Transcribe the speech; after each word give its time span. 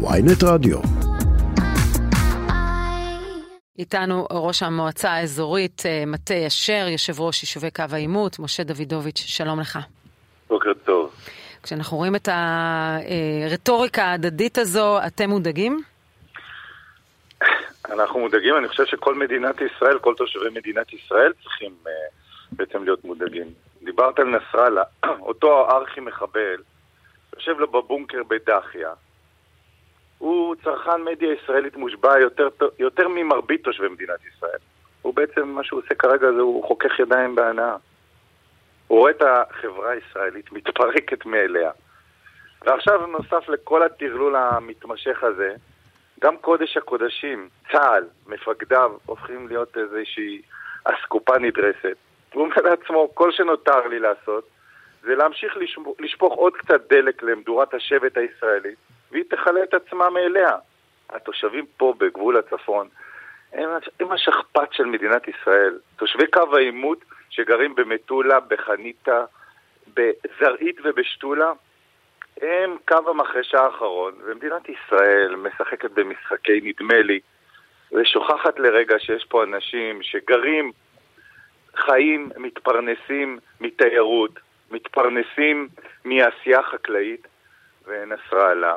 ויינט 0.00 0.42
רדיו. 0.44 0.78
איתנו 3.78 4.26
ראש 4.30 4.62
המועצה 4.62 5.10
האזורית 5.10 5.82
אה, 5.86 6.04
מטה 6.06 6.46
אשר, 6.46 6.86
יושב 6.88 7.20
ראש 7.20 7.42
יישובי 7.42 7.70
קו 7.70 7.82
העימות, 7.92 8.38
משה 8.38 8.62
דוידוביץ', 8.62 9.18
שלום 9.18 9.60
לך. 9.60 9.78
בוקר 10.48 10.72
טוב. 10.84 11.14
כשאנחנו 11.62 11.96
רואים 11.96 12.16
את 12.16 12.28
הרטוריקה 12.28 14.04
ההדדית 14.04 14.58
הזו, 14.58 14.98
אתם 15.06 15.30
מודאגים? 15.30 15.82
אנחנו 17.90 18.20
מודאגים, 18.20 18.56
אני 18.56 18.68
חושב 18.68 18.86
שכל 18.86 19.14
מדינת 19.14 19.54
ישראל, 19.60 19.98
כל 19.98 20.14
תושבי 20.14 20.50
מדינת 20.54 20.92
ישראל 20.92 21.32
צריכים 21.42 21.72
uh, 21.84 21.88
בעצם 22.52 22.84
להיות 22.84 23.04
מודאגים. 23.04 23.46
דיברת 23.82 24.18
על 24.18 24.26
נסראללה, 24.26 24.82
אותו 25.28 25.70
ארכי 25.70 26.00
מחבל, 26.00 26.56
יושב 27.36 27.58
לו 27.58 27.70
בבונקר 27.70 28.22
בדחיה. 28.28 28.90
הוא 30.18 30.54
צרכן 30.64 31.02
מדיה 31.04 31.32
ישראלית 31.32 31.76
מושבע 31.76 32.18
יותר, 32.18 32.48
יותר 32.78 33.08
ממרבית 33.08 33.64
תושבי 33.64 33.88
מדינת 33.88 34.20
ישראל. 34.34 34.58
הוא 35.02 35.14
בעצם, 35.14 35.48
מה 35.48 35.64
שהוא 35.64 35.80
עושה 35.80 35.94
כרגע 35.94 36.32
זה 36.32 36.40
הוא 36.40 36.64
חוכך 36.64 36.98
ידיים 36.98 37.34
בהנאה. 37.34 37.76
הוא 38.86 38.98
רואה 38.98 39.10
את 39.10 39.22
החברה 39.22 39.90
הישראלית 39.90 40.52
מתפרקת 40.52 41.26
מאליה. 41.26 41.70
ועכשיו 42.66 43.06
נוסף 43.06 43.48
לכל 43.48 43.82
הטרלול 43.82 44.36
המתמשך 44.36 45.24
הזה, 45.24 45.54
גם 46.20 46.36
קודש 46.36 46.76
הקודשים, 46.76 47.48
צה"ל, 47.72 48.04
מפקדיו, 48.26 48.92
הופכים 49.06 49.48
להיות 49.48 49.76
איזושהי 49.76 50.42
אסקופה 50.84 51.38
נדרסת. 51.38 51.96
הוא 52.32 52.44
אומר 52.44 52.56
לעצמו, 52.64 53.14
כל 53.14 53.32
שנותר 53.32 53.86
לי 53.86 53.98
לעשות 53.98 54.48
זה 55.02 55.14
להמשיך 55.14 55.56
לשפוך 55.98 56.34
עוד 56.34 56.56
קצת 56.56 56.88
דלק 56.90 57.22
למדורת 57.22 57.74
השבט 57.74 58.16
הישראלית, 58.16 58.78
והיא 59.12 59.24
תכלה 59.30 59.62
את 59.62 59.74
עצמה 59.74 60.10
מאליה. 60.10 60.56
התושבים 61.10 61.66
פה 61.76 61.94
בגבול 61.98 62.36
הצפון 62.36 62.88
הם, 63.52 63.70
הם 64.00 64.12
השכפ"ץ 64.12 64.68
של 64.72 64.84
מדינת 64.84 65.28
ישראל. 65.28 65.78
תושבי 65.96 66.26
קו 66.26 66.56
העימות 66.56 67.04
שגרים 67.30 67.74
במטולה, 67.74 68.40
בחניתה, 68.40 69.24
בזרעית 69.94 70.76
ובשתולה, 70.84 71.52
הם 72.42 72.76
קו 72.88 73.10
המחרשה 73.10 73.60
האחרון, 73.60 74.14
ומדינת 74.24 74.68
ישראל 74.68 75.36
משחקת 75.36 75.90
במשחקי 75.90 76.60
נדמה 76.62 76.98
לי, 76.98 77.20
ושוכחת 77.92 78.58
לרגע 78.58 78.98
שיש 78.98 79.24
פה 79.24 79.44
אנשים 79.44 80.02
שגרים, 80.02 80.72
חיים, 81.76 82.30
מתפרנסים 82.36 83.38
מתיירות, 83.60 84.40
מתפרנסים 84.70 85.68
מעשייה 86.04 86.62
חקלאית, 86.62 87.26
ונסראללה, 87.86 88.76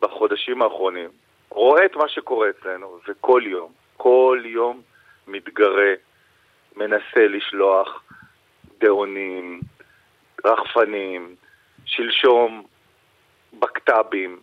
בחודשים 0.00 0.62
האחרונים, 0.62 1.10
רואה 1.50 1.84
את 1.84 1.96
מה 1.96 2.08
שקורה 2.08 2.48
אצלנו, 2.50 2.98
וכל 3.08 3.42
יום, 3.46 3.72
כל 3.96 4.42
יום 4.44 4.80
מתגרה, 5.26 5.92
מנסה 6.76 7.26
לשלוח 7.28 8.02
דאונים, 8.80 9.60
רחפנים, 10.44 11.34
שלשום 11.84 12.62
בקת"בים, 13.58 14.40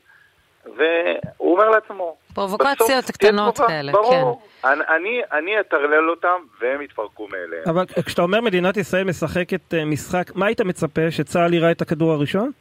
והוא 0.66 1.54
אומר 1.54 1.70
לעצמו, 1.70 2.18
פרובוקציות 2.34 3.06
קטנות 3.06 3.58
כאלה, 3.58 3.92
ברור, 3.92 4.42
כן. 4.62 4.68
אני, 4.68 5.22
אני 5.32 5.60
אטרלל 5.60 6.10
אותם 6.10 6.42
והם 6.60 6.82
יתפרקו 6.82 7.28
מאליהם. 7.28 7.64
אבל 7.70 7.86
כשאתה 8.06 8.22
אומר 8.22 8.42
מדינת 8.42 8.78
ישראל 8.78 9.04
משחקת 9.04 9.74
אה, 9.74 9.86
משחק, 9.86 10.36
מה 10.36 10.46
היית 10.46 10.62
מצפה, 10.62 11.12
שצה"ל 11.12 11.54
יראה 11.54 11.72
את 11.72 11.82
הכדור 11.82 12.12
הראשון? 12.12 12.52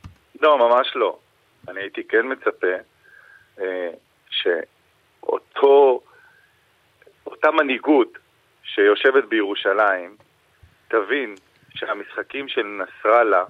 לא, 0.40 0.58
ממש 0.58 0.92
לא. 0.94 1.16
אני 1.68 1.80
הייתי 1.80 2.04
כן 2.04 2.26
מצפה 2.32 2.74
אה, 3.60 3.90
שאותו, 4.30 6.00
אותה 7.26 7.50
מנהיגות 7.50 8.18
שיושבת 8.62 9.24
בירושלים, 9.24 10.16
תבין 10.88 11.34
שהמשחקים 11.74 12.48
של 12.48 12.62
נסראללה 12.62 13.44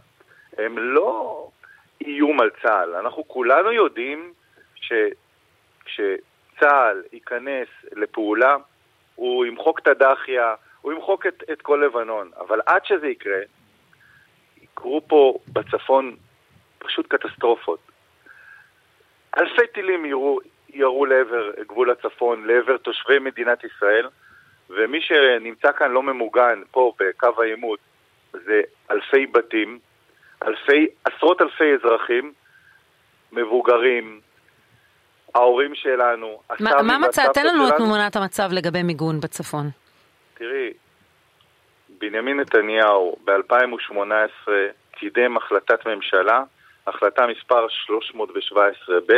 הם 0.58 0.78
לא 0.78 1.48
איום 2.00 2.40
על 2.40 2.50
צה"ל. 2.62 2.94
אנחנו 2.94 3.28
כולנו 3.28 3.72
יודעים 3.72 4.32
שכשצה"ל 5.84 7.02
ייכנס 7.12 7.68
לפעולה, 7.92 8.56
הוא 9.14 9.46
ימחוק 9.46 9.78
את 9.78 9.86
הדחיה, 9.86 10.54
הוא 10.80 10.92
ימחוק 10.92 11.26
את, 11.26 11.42
את 11.52 11.62
כל 11.62 11.82
לבנון. 11.86 12.30
אבל 12.38 12.60
עד 12.66 12.84
שזה 12.84 13.06
יקרה, 13.06 13.40
יקרו 14.62 15.00
פה 15.08 15.38
בצפון 15.52 16.16
פשוט 16.78 17.14
קטסטרופות. 17.14 17.93
אלפי 19.38 19.66
טילים 19.74 20.04
ירו, 20.04 20.40
ירו 20.68 21.06
לעבר 21.06 21.50
גבול 21.68 21.90
הצפון, 21.90 22.46
לעבר 22.46 22.76
תושבי 22.76 23.18
מדינת 23.18 23.64
ישראל, 23.64 24.08
ומי 24.70 25.00
שנמצא 25.00 25.72
כאן 25.72 25.90
לא 25.90 26.02
ממוגן, 26.02 26.62
פה 26.70 26.92
בקו 26.98 27.42
העימות, 27.42 27.78
זה 28.32 28.60
אלפי 28.90 29.26
בתים, 29.26 29.78
אלפי, 30.46 30.86
עשרות 31.04 31.40
אלפי 31.40 31.74
אזרחים, 31.74 32.32
מבוגרים, 33.32 34.20
ההורים 35.34 35.74
שלנו, 35.74 36.40
מה, 36.60 36.82
מה 36.82 36.98
מצא? 36.98 37.32
תן 37.34 37.46
לנו 37.46 37.68
את 37.68 37.74
תמונת 37.76 38.16
המצב 38.16 38.48
לגבי 38.52 38.82
מיגון 38.82 39.20
בצפון. 39.20 39.66
תראי, 40.34 40.72
בנימין 41.88 42.40
נתניהו 42.40 43.16
ב-2018 43.24 44.50
קידם 44.92 45.36
החלטת 45.36 45.86
ממשלה, 45.86 46.42
החלטה 46.86 47.26
מספר 47.26 47.66
317ב', 47.66 49.12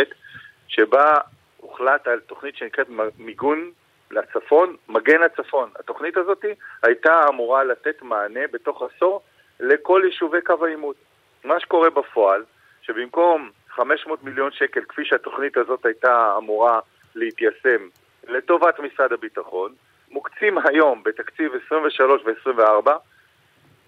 שבה 0.68 1.18
הוחלט 1.56 2.08
על 2.08 2.20
תוכנית 2.20 2.56
שנקראת 2.56 2.86
מיגון 3.18 3.70
לצפון, 4.10 4.76
מגן 4.88 5.22
הצפון. 5.22 5.70
התוכנית 5.78 6.16
הזאת 6.16 6.44
הייתה 6.82 7.24
אמורה 7.28 7.64
לתת 7.64 8.02
מענה 8.02 8.40
בתוך 8.52 8.82
עשור 8.82 9.22
לכל 9.60 10.02
יישובי 10.04 10.40
קו 10.40 10.66
העימות. 10.66 10.96
מה 11.44 11.60
שקורה 11.60 11.90
בפועל, 11.90 12.44
שבמקום 12.82 13.50
500 13.68 14.24
מיליון 14.24 14.52
שקל, 14.52 14.80
כפי 14.88 15.04
שהתוכנית 15.04 15.56
הזאת 15.56 15.86
הייתה 15.86 16.34
אמורה 16.38 16.80
להתיישם 17.14 17.88
לטובת 18.28 18.80
משרד 18.80 19.12
הביטחון, 19.12 19.72
מוקצים 20.10 20.58
היום 20.58 21.02
בתקציב 21.02 21.52
23 21.66 22.22
ו-24 22.24 22.90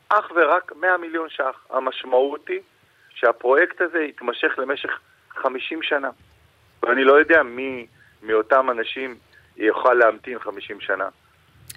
אך 0.08 0.32
ורק 0.34 0.72
100 0.76 0.96
מיליון 0.96 1.28
ש"ח. 1.28 1.66
המשמעות 1.70 2.48
היא 2.48 2.60
שהפרויקט 3.20 3.80
הזה 3.80 3.98
יתמשך 3.98 4.58
למשך 4.58 4.90
50 5.30 5.82
שנה. 5.82 6.10
ואני 6.82 7.04
לא 7.04 7.12
יודע 7.12 7.42
מי 7.42 7.86
מאותם 8.22 8.70
אנשים 8.70 9.16
יוכל 9.56 9.94
להמתין 9.94 10.38
50 10.38 10.80
שנה. 10.80 11.08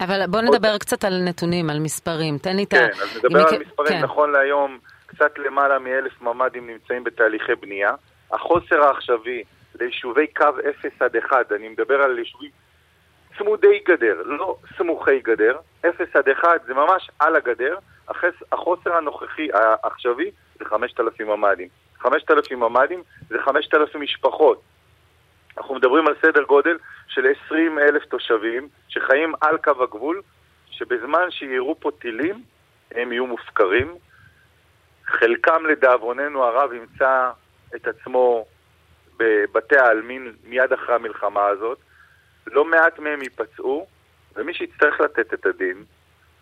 אבל 0.00 0.26
בוא 0.26 0.40
נדבר 0.40 0.68
עוד... 0.68 0.80
קצת 0.80 1.04
על 1.04 1.22
נתונים, 1.24 1.70
על 1.70 1.78
מספרים. 1.78 2.38
תן 2.38 2.56
לי 2.56 2.64
את 2.64 2.72
ה... 2.72 2.76
כן, 2.76 2.90
אז 3.02 3.16
נדבר 3.16 3.48
על 3.48 3.58
מספרים. 3.58 3.88
כן. 3.88 4.02
נכון 4.02 4.32
להיום, 4.32 4.78
קצת 5.06 5.38
למעלה 5.38 5.78
מאלף 5.78 6.22
ממ"דים 6.22 6.66
נמצאים 6.66 7.04
בתהליכי 7.04 7.54
בנייה. 7.54 7.94
החוסר 8.30 8.82
העכשווי 8.82 9.44
ליישובי 9.80 10.26
קו 10.26 10.46
0 10.80 10.90
עד 11.00 11.16
1, 11.16 11.52
אני 11.52 11.68
מדבר 11.68 12.02
על 12.02 12.18
יישובים 12.18 12.50
צמודי 13.38 13.80
גדר, 13.88 14.22
לא 14.24 14.56
סמוכי 14.76 15.20
גדר, 15.20 15.56
0 15.86 16.16
עד 16.16 16.28
1 16.28 16.48
זה 16.66 16.74
ממש 16.74 17.10
על 17.18 17.36
הגדר, 17.36 17.78
החוסר 18.52 18.96
הנוכחי 18.96 19.48
העכשווי 19.52 20.30
זה 20.62 20.68
5,000 20.68 21.26
ממ"דים. 21.26 21.68
5,000 21.98 22.58
ממ"דים 22.58 23.02
זה 23.28 23.38
5,000 23.42 24.00
משפחות. 24.00 24.62
אנחנו 25.58 25.74
מדברים 25.74 26.06
על 26.06 26.14
סדר 26.22 26.42
גודל 26.42 26.78
של 27.08 27.26
20 27.46 27.78
אלף 27.78 28.04
תושבים 28.04 28.68
שחיים 28.88 29.34
על 29.40 29.58
קו 29.58 29.82
הגבול, 29.82 30.22
שבזמן 30.70 31.30
שיירו 31.30 31.80
פה 31.80 31.90
טילים 32.00 32.42
הם 32.94 33.12
יהיו 33.12 33.26
מופקרים. 33.26 33.94
חלקם 35.06 35.66
לדאבוננו 35.66 36.44
הרב 36.44 36.72
ימצא 36.72 37.30
את 37.76 37.86
עצמו 37.86 38.46
בבתי 39.16 39.76
העלמין 39.76 40.32
מיד 40.44 40.72
אחרי 40.72 40.94
המלחמה 40.94 41.46
הזאת. 41.46 41.78
לא 42.46 42.64
מעט 42.64 42.98
מהם 42.98 43.22
ייפצעו, 43.22 43.86
ומי 44.36 44.54
שיצטרך 44.54 45.00
לתת 45.00 45.34
את 45.34 45.46
הדין 45.46 45.84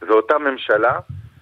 זו 0.00 0.12
אותה 0.12 0.38
ממשלה 0.38 0.98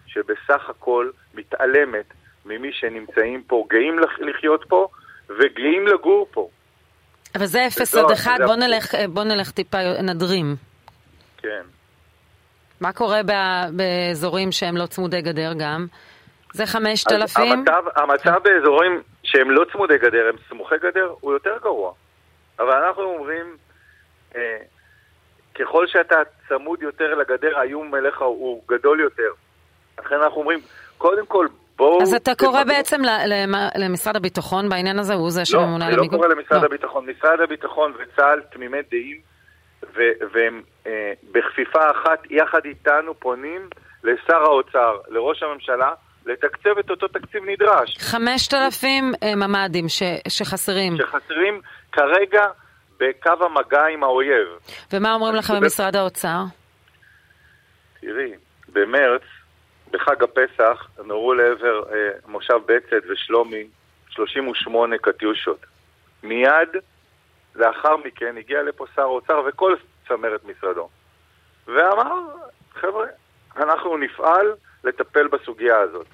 שבסך 0.06 0.70
הכל 0.70 1.10
מתעלמת 1.34 2.04
ממי 2.48 2.72
שנמצאים 2.72 3.42
פה, 3.42 3.64
גאים 3.70 3.96
לחיות 4.18 4.64
פה 4.68 4.88
וגאים 5.28 5.86
לגור 5.86 6.28
פה. 6.30 6.48
אבל 7.34 7.46
זה 7.46 7.66
אפס 7.66 7.94
עד 7.94 8.10
אחד, 8.10 8.38
בוא 8.46 8.56
נלך, 8.56 8.94
בוא 9.08 9.24
נלך 9.24 9.50
טיפה 9.50 9.78
נדרים. 10.02 10.56
כן. 11.36 11.62
מה 12.80 12.92
קורה 12.92 13.20
באזורים 13.72 14.52
שהם 14.52 14.76
לא 14.76 14.86
צמודי 14.86 15.22
גדר 15.22 15.52
גם? 15.58 15.86
זה 16.52 16.66
חמשת 16.66 17.12
אלפים? 17.12 17.52
המצב, 17.52 17.82
המצב 17.96 18.34
כן. 18.34 18.42
באזורים 18.42 19.02
שהם 19.22 19.50
לא 19.50 19.64
צמודי 19.72 19.98
גדר, 19.98 20.28
הם 20.28 20.36
סמוכי 20.48 20.74
גדר, 20.82 21.14
הוא 21.20 21.32
יותר 21.32 21.58
גרוע. 21.62 21.92
אבל 22.58 22.84
אנחנו 22.84 23.02
אומרים, 23.02 23.56
אה, 24.36 24.58
ככל 25.54 25.86
שאתה 25.86 26.16
צמוד 26.48 26.82
יותר 26.82 27.14
לגדר, 27.14 27.58
האיום 27.58 27.94
אליך 27.94 28.22
הוא 28.22 28.62
גדול 28.68 29.00
יותר. 29.00 29.30
לכן 29.98 30.14
אנחנו 30.14 30.36
אומרים, 30.40 30.60
קודם 30.98 31.26
כל, 31.26 31.46
בואו... 31.78 32.02
אז 32.02 32.14
אתה 32.14 32.34
קורא. 32.34 32.64
בעצם 32.64 33.00
למשרד 33.76 34.16
הביטחון 34.16 34.68
בעניין 34.68 34.98
הזה, 34.98 35.14
הוא 35.14 35.30
זה 35.30 35.44
שממונה 35.44 35.66
לא, 35.78 35.84
על 35.84 35.88
אני 35.88 35.96
לא 35.96 36.00
המיגון? 36.02 36.18
קורא 36.18 36.28
למשרד 36.28 36.60
לא. 36.60 36.66
הביטחון. 36.66 37.06
משרד 37.10 37.40
הביטחון 37.40 37.92
וצה"ל 37.98 38.40
תמימי 38.52 38.78
דעים, 38.90 39.16
והם 40.34 40.62
אה, 40.86 41.12
בכפיפה 41.32 41.90
אחת, 41.90 42.18
יחד 42.30 42.60
איתנו, 42.64 43.14
פונים 43.20 43.68
לשר 44.04 44.42
האוצר, 44.42 44.96
לראש 45.08 45.42
הממשלה, 45.42 45.92
לתקצב 46.26 46.78
את 46.80 46.90
אותו 46.90 47.08
תקציב 47.08 47.42
נדרש, 47.46 47.98
5,000 47.98 49.12
אה, 49.22 49.34
ממ"דים 49.34 49.88
ש- 49.88 50.02
שחסרים. 50.28 50.96
שחסרים 50.96 51.60
כרגע 51.92 52.46
בקו 53.00 53.30
המגע 53.46 53.84
עם 53.92 54.02
האויב. 54.02 54.48
ומה 54.92 55.14
אומרים 55.14 55.34
מדבר- 55.34 55.60
במשרד 55.60 55.96
האוצר? 55.96 56.38
תראי, 58.00 58.32
במרץ, 58.72 59.22
הפסח, 60.38 60.88
נורו 61.04 61.34
לעבר 61.34 61.82
אה, 61.92 62.10
מושב 62.26 62.58
בצת 62.66 63.06
ושלומי 63.08 63.66
38 64.10 64.98
קטיושות. 64.98 65.66
מיד 66.22 66.68
לאחר 67.54 67.96
מכן 67.96 68.36
הגיע 68.36 68.62
לפה 68.62 68.86
שר 68.94 69.02
האוצר 69.02 69.42
וכל 69.46 69.74
צמרת 70.08 70.44
משרדו, 70.44 70.88
ואמר, 71.66 72.20
חבר'ה, 72.74 73.06
אנחנו 73.56 73.96
נפעל 73.96 74.52
לטפל 74.84 75.28
בסוגיה 75.28 75.78
הזאת. 75.78 76.06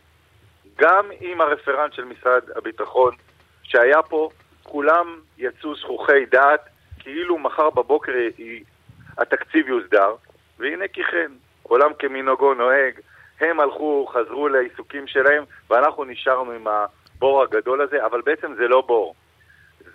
גם 0.77 1.11
עם 1.21 1.41
הרפרנט 1.41 1.93
של 1.93 2.05
משרד 2.05 2.43
הביטחון 2.57 3.15
שהיה 3.63 4.03
פה, 4.03 4.31
כולם 4.63 5.21
יצאו 5.39 5.75
זכוכי 5.75 6.27
דעת, 6.27 6.61
כאילו 6.99 7.39
מחר 7.39 7.71
בבוקר 7.71 8.13
היא, 8.39 8.65
התקציב 9.19 9.69
יוסדר, 9.69 10.15
והנה 10.59 10.89
כי 10.89 11.05
כן, 11.05 11.33
עולם 11.63 11.91
כמנהגו 11.99 12.55
נוהג, 12.55 13.01
הם 13.51 13.61
הלכו, 13.61 14.07
חזרו 14.13 14.49
לעיסוקים 14.49 15.07
שלהם, 15.07 15.45
ואנחנו 15.71 16.05
נשארנו 16.05 16.51
עם 16.51 16.67
הבור 16.67 17.43
הגדול 17.43 17.81
הזה, 17.81 18.07
אבל 18.07 18.21
בעצם 18.25 18.55
זה 18.57 18.69
לא 18.69 18.83
בור. 18.87 19.15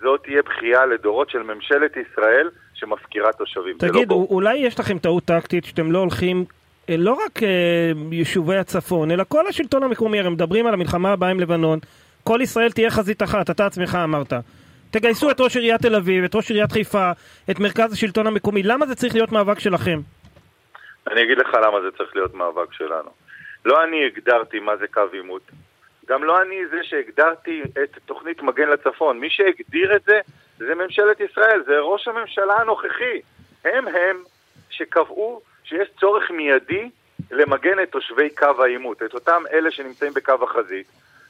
זאת 0.00 0.20
תהיה 0.22 0.42
בכייה 0.42 0.86
לדורות 0.86 1.30
של 1.30 1.42
ממשלת 1.42 1.96
ישראל 1.96 2.50
שמפקירה 2.74 3.32
תושבים. 3.32 3.76
לא 3.82 3.88
תגיד, 3.88 4.08
בור. 4.08 4.26
אולי 4.30 4.56
יש 4.56 4.80
לכם 4.80 4.98
טעות 4.98 5.24
טקטית 5.24 5.64
שאתם 5.64 5.92
לא 5.92 5.98
הולכים, 5.98 6.44
אה, 6.88 6.96
לא 6.98 7.12
רק 7.12 7.42
אה, 7.42 7.92
יישובי 8.12 8.56
הצפון, 8.56 9.10
אלא 9.10 9.24
כל 9.28 9.46
השלטון 9.46 9.82
המקומי, 9.82 10.20
הרי 10.20 10.30
מדברים 10.30 10.66
על 10.66 10.74
המלחמה 10.74 11.12
הבאה 11.12 11.30
עם 11.30 11.40
לבנון, 11.40 11.78
כל 12.24 12.38
ישראל 12.42 12.70
תהיה 12.70 12.90
חזית 12.90 13.22
אחת, 13.22 13.50
אתה 13.50 13.66
עצמך 13.66 13.98
אמרת. 14.04 14.32
תגייסו 14.90 15.30
את 15.30 15.40
ראש 15.40 15.56
עיריית 15.56 15.82
תל 15.82 15.94
אביב, 15.94 16.24
את 16.24 16.34
ראש 16.34 16.50
עיריית 16.50 16.72
חיפה, 16.72 17.10
את 17.50 17.60
מרכז 17.60 17.92
השלטון 17.92 18.26
המקומי, 18.26 18.62
למה 18.62 18.86
זה 18.86 18.94
צריך 18.94 19.14
להיות 19.14 19.32
מאבק 19.32 19.58
שלכם? 19.58 20.00
אני 21.12 21.22
אגיד 21.22 21.38
לך 21.38 21.54
למה 21.54 21.80
זה 21.80 21.88
צריך 21.98 22.16
להיות 22.16 22.34
מאבק 22.34 22.72
שלנו. 22.72 23.10
לא 23.64 23.84
אני 23.84 24.06
הגדרתי 24.06 24.60
מה 24.60 24.76
זה 24.76 24.86
קו 24.88 25.02
עימות. 25.12 25.42
גם 26.06 26.24
לא 26.24 26.42
אני 26.42 26.66
זה 26.70 26.76
שהגדרתי 26.82 27.62
את 27.82 27.98
תוכנית 28.06 28.42
מגן 28.42 28.68
לצפון. 28.68 29.20
מי 29.20 29.30
שהגדיר 29.30 29.96
את 29.96 30.02
זה, 30.02 30.20
זה 30.58 30.74
ממשלת 30.74 31.20
ישראל, 31.20 31.62
זה 31.66 31.78
ראש 31.78 32.08
הממשלה 32.08 32.54
הנוכחי. 32.54 33.20
הם 33.64 33.88
הם 33.88 34.22
שקבעו 34.70 35.40
שיש 35.64 35.88
צורך 36.00 36.30
מיידי 36.30 36.90
למגן 37.30 37.82
את 37.82 37.90
תושבי 37.90 38.30
קו 38.30 38.62
העימות, 38.62 39.02
את 39.02 39.14
אותם 39.14 39.42
אלה 39.52 39.70
שנמצאים 39.70 40.12
בקו 40.14 40.32
החזית, 40.42 40.86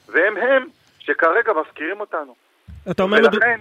והם 0.09 0.37
הם 0.37 0.67
שכרגע 0.99 1.53
מפקירים 1.53 2.01
אותנו. 2.01 2.35
אתה 2.91 3.03
אומר... 3.03 3.19
ולכן, 3.19 3.61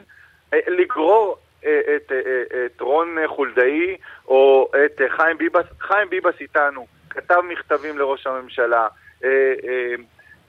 אה, 0.54 0.60
לגרור 0.68 1.38
אה, 1.65 1.81
את, 1.95 2.12
אה, 2.12 2.18
אה, 2.54 2.65
את 2.65 2.81
רון 2.81 3.15
חולדאי 3.27 3.98
או 4.27 4.72
את 4.86 5.01
חיים 5.10 5.38
ביבס, 5.38 5.65
חיים 5.80 6.10
ביבס 6.10 6.42
איתנו, 6.42 6.88
כתב 7.09 7.41
מכתבים 7.47 7.97
לראש 7.97 8.27
הממשלה, 8.27 8.88
אה, 9.23 9.53
אה, 9.63 9.95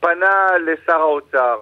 פנה 0.00 0.58
לשר 0.58 1.00
האוצר. 1.00 1.58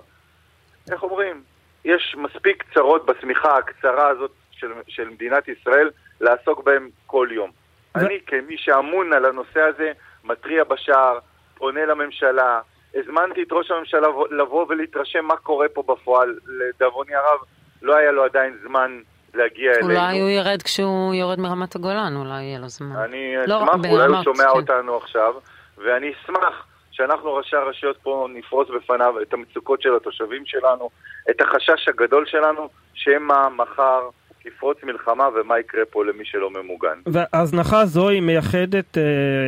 איך 0.93 1.03
אומרים? 1.03 1.43
יש 1.85 2.17
מספיק 2.19 2.65
צרות 2.75 3.07
בשמיכה 3.07 3.57
הקצרה 3.57 4.09
הזאת 4.09 4.31
של, 4.51 4.73
של 4.89 5.09
מדינת 5.09 5.49
ישראל 5.49 5.91
לעסוק 6.21 6.65
בהם 6.65 6.89
כל 7.07 7.29
יום. 7.31 7.51
ו- 7.97 8.01
אני 8.01 8.21
כמי 8.27 8.57
שאמון 8.59 9.13
על 9.13 9.25
הנושא 9.25 9.61
הזה, 9.61 9.93
מתריע 10.25 10.65
בשער, 10.65 11.19
פונה 11.55 11.87
לממשלה, 11.87 12.61
הזמנתי 12.95 13.43
את 13.43 13.53
ראש 13.53 13.71
הממשלה 13.71 14.09
לבוא 14.31 14.67
ולהתרשם 14.69 15.25
מה 15.25 15.37
קורה 15.37 15.69
פה 15.69 15.83
בפועל. 15.83 16.39
לדאבוני 16.47 17.15
הרב, 17.15 17.41
לא 17.83 17.97
היה 17.97 18.13
לו 18.13 18.25
עדיין 18.25 18.59
זמן 18.63 19.01
להגיע 19.35 19.73
אלינו. 19.73 19.87
אולי 19.87 20.21
הוא 20.21 20.31
ירד 20.31 20.63
כשהוא 20.63 21.15
יורד 21.15 21.41
מרמת 21.41 21.77
הגולן, 21.77 22.17
אולי 22.17 22.43
יהיה 22.43 22.59
לו 22.59 22.69
זמן. 22.69 22.97
אני 22.97 23.35
לא, 23.47 23.65
אשמח, 23.65 23.91
אולי 23.91 24.07
הוא 24.07 24.23
שומע 24.23 24.45
כן. 24.53 24.59
אותנו 24.59 24.97
עכשיו, 24.97 25.35
ואני 25.79 26.13
אשמח 26.13 26.67
שאנחנו 26.91 27.35
ראשי 27.35 27.57
הרשויות 27.57 27.97
פה 28.03 28.29
נפרוס 28.35 28.69
בפניו 28.77 29.15
את 29.23 29.35
המצוקות 29.35 29.83
של 29.83 29.97
התושבים 29.97 30.43
שלנו, 30.47 30.91
את 31.31 31.41
החשש 31.41 31.89
הגדול 31.89 32.27
שלנו, 32.27 32.69
שמא 32.95 33.49
מחר 33.57 34.09
תפרוץ 34.43 34.79
מלחמה 34.83 35.29
ומה 35.35 35.59
יקרה 35.59 35.85
פה 35.91 36.05
למי 36.05 36.25
שלא 36.25 36.51
ממוגן. 36.51 36.99
וההזנחה 37.07 37.81
הזו 37.81 38.09
היא 38.09 38.23
מייחדת 38.23 38.99
אה, 38.99 39.03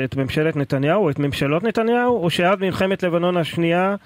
את 0.04 0.16
ממשלת 0.16 0.56
נתניהו, 0.56 1.10
את 1.10 1.18
ממשלות 1.18 1.62
נתניהו, 1.62 2.24
או 2.24 2.30
שעד 2.30 2.60
מלחמת 2.60 3.02
לבנון 3.02 3.36
השנייה 3.36 3.96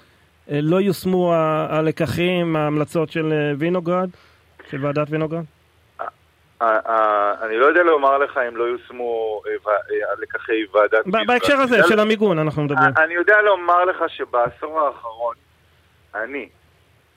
אה, 0.51 0.59
לא 0.61 0.81
יושמו 0.81 1.33
הלקחים, 1.69 2.55
ההמלצות 2.55 3.11
של 3.11 3.33
אה, 3.33 3.53
וינוגרד, 3.57 4.09
של 4.69 4.85
ועדת 4.85 5.07
וינוגרד? 5.09 5.43
אה, 6.65 6.79
אה, 6.87 7.33
אני 7.45 7.57
לא 7.57 7.65
יודע 7.65 7.83
לומר 7.83 8.17
לך 8.17 8.39
אם 8.47 8.57
לא 8.57 8.63
יושמו 8.63 9.41
אה, 9.47 9.71
אה, 9.71 10.13
לקחי 10.21 10.65
ועדת... 10.73 11.07
בהקשר 11.27 11.57
הזה 11.57 11.77
של 11.87 11.99
המיגון 11.99 12.39
אנחנו 12.39 12.63
מדברים. 12.63 12.93
אני 12.97 13.13
יודע 13.13 13.41
לומר 13.41 13.85
לך 13.85 14.03
שבעשור 14.07 14.81
האחרון, 14.81 15.35
אני, 16.15 16.49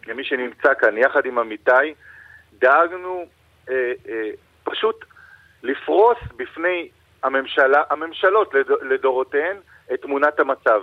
כמי 0.03 0.25
שנמצא 0.25 0.75
כאן 0.81 0.99
יחד 0.99 1.27
עם 1.27 1.39
עמיתי, 1.39 1.95
דאגנו 2.59 3.27
אה, 3.71 3.93
אה, 4.09 4.31
פשוט 4.65 5.05
לפרוס 5.63 6.19
בפני 6.37 6.89
הממשלה, 7.23 7.83
הממשלות 7.91 8.55
לד, 8.55 8.67
לדורותיהן 8.83 9.57
את 9.95 10.03
תמונת 10.03 10.41
המצב. 10.41 10.81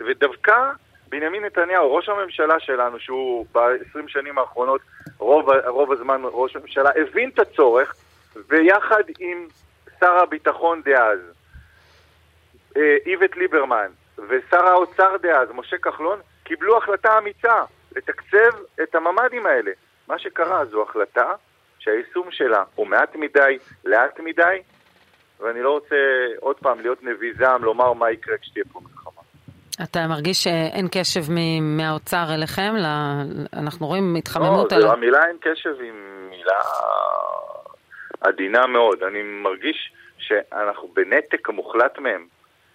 ודווקא 0.00 0.70
בנימין 1.08 1.44
נתניהו, 1.44 1.94
ראש 1.94 2.08
הממשלה 2.08 2.60
שלנו, 2.60 3.00
שהוא 3.00 3.46
ב-20 3.52 4.08
שנים 4.08 4.38
האחרונות 4.38 4.80
רוב, 5.18 5.50
רוב 5.66 5.92
הזמן 5.92 6.20
ראש 6.24 6.56
הממשלה, 6.56 6.90
הבין 6.96 7.30
את 7.34 7.38
הצורך, 7.38 7.94
ויחד 8.48 9.02
עם 9.18 9.46
שר 10.00 10.18
הביטחון 10.18 10.82
דאז, 10.82 11.18
אה, 12.76 12.96
איווט 13.06 13.36
ליברמן 13.36 13.90
ושר 14.28 14.66
האוצר 14.66 15.16
דאז, 15.22 15.48
משה 15.54 15.78
כחלון, 15.78 16.18
קיבלו 16.44 16.78
החלטה 16.78 17.18
אמיצה 17.18 17.64
לתקצב 17.96 18.58
את 18.82 18.94
הממ"דים 18.94 19.46
האלה. 19.46 19.70
מה 20.08 20.18
שקרה 20.18 20.64
זו 20.64 20.82
החלטה 20.82 21.32
שהיישום 21.78 22.30
שלה 22.30 22.64
הוא 22.74 22.86
מעט 22.86 23.16
מדי, 23.16 23.58
לאט 23.84 24.20
מדי, 24.20 24.62
ואני 25.40 25.62
לא 25.62 25.70
רוצה 25.70 25.96
עוד 26.40 26.56
פעם 26.56 26.80
להיות 26.80 27.02
נביא 27.02 27.32
זעם, 27.38 27.64
לומר 27.64 27.92
מה 27.92 28.10
יקרה 28.10 28.38
כשתהיה 28.38 28.64
פה. 28.72 28.80
אתה 29.82 30.06
מרגיש 30.06 30.44
שאין 30.44 30.88
קשב 30.90 31.32
מהאוצר 31.60 32.24
אליכם? 32.34 32.74
ל- 32.76 33.46
אנחנו 33.56 33.86
רואים 33.86 34.16
התחממות 34.16 34.72
לא, 34.72 34.76
על... 34.76 34.82
זה, 34.82 34.88
המילה 34.88 35.18
אין 35.28 35.36
קשב 35.40 35.80
היא 35.80 35.92
מילה 36.30 36.58
עדינה 38.20 38.66
מאוד. 38.66 39.02
אני 39.02 39.22
מרגיש 39.22 39.92
שאנחנו 40.18 40.88
בנתק 40.94 41.48
מוחלט 41.48 41.98
מהם. 41.98 42.26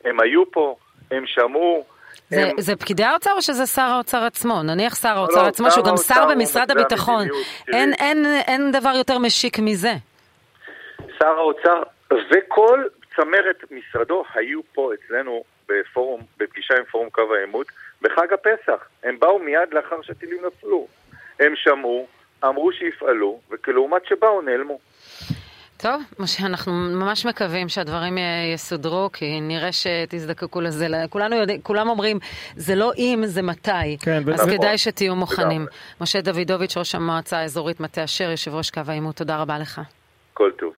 הם 0.05 0.19
היו 0.19 0.51
פה, 0.51 0.75
הם 1.11 1.23
שמעו. 1.27 1.85
זה, 2.29 2.41
הם... 2.41 2.61
זה 2.61 2.75
פקידי 2.75 3.03
האוצר 3.03 3.31
או 3.35 3.41
שזה 3.41 3.65
שר 3.65 3.81
האוצר 3.81 4.23
עצמו? 4.23 4.63
נניח 4.63 4.95
שר 4.95 5.17
האוצר 5.17 5.43
לא, 5.43 5.47
עצמו, 5.47 5.71
שהוא 5.71 5.85
גם 5.85 5.97
שר 5.97 6.25
במשרד 6.29 6.71
הביטחון. 6.71 7.27
אין. 7.73 7.93
אין, 7.93 8.25
אין 8.47 8.71
דבר 8.71 8.91
יותר 8.97 9.17
משיק 9.17 9.59
מזה. 9.59 9.93
שר 11.19 11.37
האוצר 11.37 11.83
וכל 12.11 12.83
צמרת 13.15 13.63
משרדו 13.71 14.23
היו 14.33 14.59
פה 14.73 14.91
אצלנו 14.93 15.43
בפורום, 15.69 16.21
בפגישה 16.37 16.73
עם 16.77 16.83
פורום 16.83 17.09
קו 17.09 17.35
העימות 17.35 17.67
בחג 18.01 18.33
הפסח. 18.33 18.87
הם 19.03 19.19
באו 19.19 19.39
מיד 19.39 19.73
לאחר 19.73 20.01
שהטילים 20.01 20.45
נפלו. 20.45 20.87
הם 21.39 21.53
שמעו, 21.55 22.07
אמרו 22.45 22.71
שיפעלו, 22.71 23.39
וכלעומת 23.51 24.05
שבאו 24.05 24.41
נעלמו. 24.41 24.79
טוב, 25.77 26.01
משה, 26.19 26.45
אנחנו 26.45 26.71
ממש 26.73 27.25
מקווים 27.25 27.69
שהדברים 27.69 28.17
יסודרו, 28.53 29.09
כי 29.13 29.41
נראה 29.41 29.69
שתזדקקו 29.71 30.61
לזה. 30.61 30.87
כולנו 31.09 31.35
יודעים, 31.35 31.61
כולם 31.61 31.89
אומרים, 31.89 32.19
זה 32.55 32.75
לא 32.75 32.91
אם, 32.97 33.21
זה 33.25 33.41
מתי. 33.41 33.97
כן, 33.99 34.17
אז 34.33 34.41
נכון. 34.41 34.57
כדאי 34.57 34.77
שתהיו 34.77 35.15
מוכנים. 35.15 35.65
משה 36.01 36.21
דוידוביץ', 36.21 36.77
ראש 36.77 36.95
המועצה 36.95 37.37
האזורית 37.37 37.79
מטה 37.79 38.03
אשר, 38.03 38.31
יושב 38.31 38.55
ראש 38.55 38.69
קו 38.71 38.81
העימות, 38.87 39.15
תודה 39.15 39.37
רבה 39.37 39.59
לך. 39.59 39.81
כל 40.33 40.51
טוב. 40.51 40.68